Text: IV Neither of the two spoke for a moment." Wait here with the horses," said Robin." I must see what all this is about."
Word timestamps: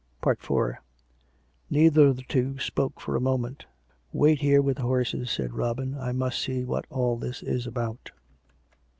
IV 0.27 0.51
Neither 1.69 2.07
of 2.07 2.15
the 2.15 2.23
two 2.23 2.57
spoke 2.57 2.99
for 2.99 3.15
a 3.15 3.21
moment." 3.21 3.67
Wait 4.11 4.39
here 4.39 4.59
with 4.59 4.77
the 4.77 4.81
horses," 4.81 5.29
said 5.29 5.53
Robin." 5.53 5.95
I 5.99 6.11
must 6.11 6.41
see 6.41 6.63
what 6.65 6.85
all 6.89 7.17
this 7.17 7.43
is 7.43 7.67
about." 7.67 8.09